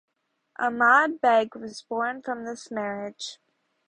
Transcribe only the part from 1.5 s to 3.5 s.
was born from this marriage.